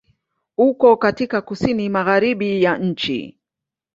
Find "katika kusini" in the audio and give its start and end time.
0.97-1.89